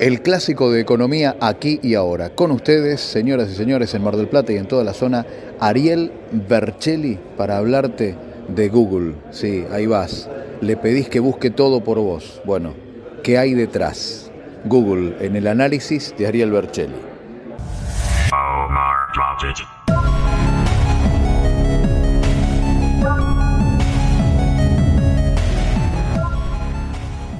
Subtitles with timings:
[0.00, 2.30] El clásico de economía aquí y ahora.
[2.30, 5.24] Con ustedes, señoras y señores, en Mar del Plata y en toda la zona,
[5.60, 8.16] Ariel Bercelli para hablarte
[8.48, 9.14] de Google.
[9.30, 10.28] Sí, ahí vas.
[10.60, 12.42] Le pedís que busque todo por vos.
[12.44, 12.74] Bueno,
[13.22, 14.30] ¿qué hay detrás?
[14.64, 16.94] Google en el análisis de Ariel Bercelli.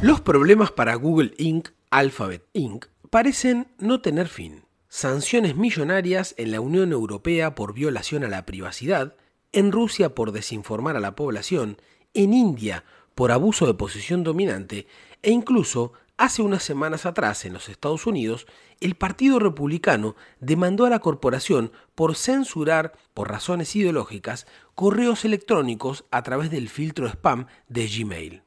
[0.00, 4.64] Los problemas para Google Inc., Alphabet Inc., parecen no tener fin.
[4.88, 9.14] Sanciones millonarias en la Unión Europea por violación a la privacidad,
[9.52, 11.80] en Rusia por desinformar a la población,
[12.12, 14.88] en India por abuso de posición dominante
[15.22, 18.48] e incluso hace unas semanas atrás en los Estados Unidos,
[18.80, 26.24] el Partido Republicano demandó a la corporación por censurar, por razones ideológicas, correos electrónicos a
[26.24, 28.42] través del filtro spam de Gmail.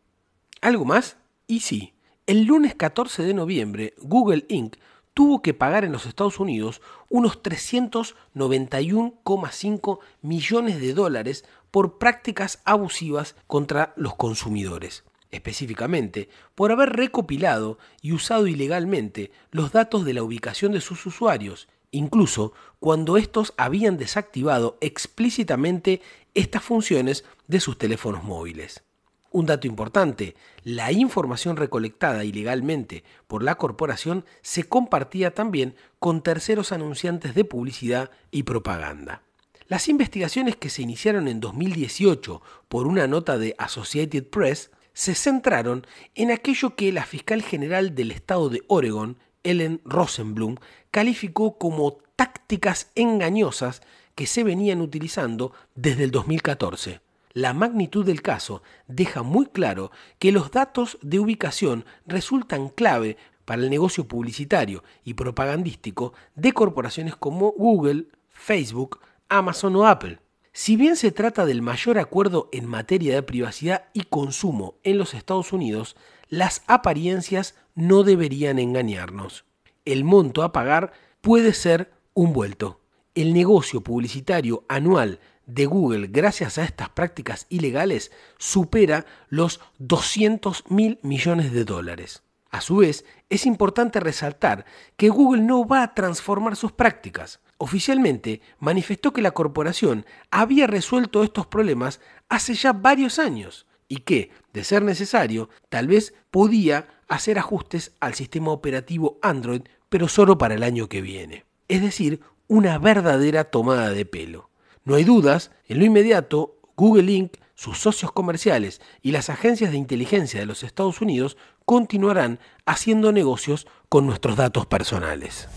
[0.60, 1.16] ¿Algo más?
[1.48, 1.94] Y sí,
[2.28, 4.76] el lunes 14 de noviembre, Google Inc.
[5.14, 13.38] tuvo que pagar en los Estados Unidos unos 391,5 millones de dólares por prácticas abusivas
[13.48, 20.74] contra los consumidores, específicamente por haber recopilado y usado ilegalmente los datos de la ubicación
[20.74, 26.02] de sus usuarios, incluso cuando estos habían desactivado explícitamente
[26.34, 28.84] estas funciones de sus teléfonos móviles.
[29.32, 36.72] Un dato importante, la información recolectada ilegalmente por la corporación se compartía también con terceros
[36.72, 39.22] anunciantes de publicidad y propaganda.
[39.68, 45.86] Las investigaciones que se iniciaron en 2018 por una nota de Associated Press se centraron
[46.16, 50.56] en aquello que la fiscal general del estado de Oregon, Ellen Rosenblum,
[50.90, 53.82] calificó como tácticas engañosas
[54.16, 57.02] que se venían utilizando desde el 2014
[57.34, 63.62] la magnitud del caso deja muy claro que los datos de ubicación resultan clave para
[63.62, 70.20] el negocio publicitario y propagandístico de corporaciones como Google, Facebook, Amazon o Apple.
[70.52, 75.14] Si bien se trata del mayor acuerdo en materia de privacidad y consumo en los
[75.14, 75.96] Estados Unidos,
[76.30, 79.46] las apariencias no deberían engañarnos.
[79.86, 82.82] El monto a pagar puede ser un vuelto.
[83.18, 91.00] El negocio publicitario anual de Google gracias a estas prácticas ilegales supera los 200 mil
[91.02, 92.22] millones de dólares.
[92.52, 94.66] A su vez, es importante resaltar
[94.98, 97.40] que Google no va a transformar sus prácticas.
[97.58, 104.30] Oficialmente manifestó que la corporación había resuelto estos problemas hace ya varios años y que,
[104.54, 110.54] de ser necesario, tal vez podía hacer ajustes al sistema operativo Android, pero solo para
[110.54, 111.46] el año que viene.
[111.68, 114.50] Es decir, una verdadera tomada de pelo.
[114.84, 119.78] No hay dudas, en lo inmediato, Google Inc., sus socios comerciales y las agencias de
[119.78, 125.50] inteligencia de los Estados Unidos continuarán haciendo negocios con nuestros datos personales.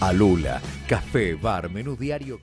[0.00, 2.40] Alula, café, bar, menú diario.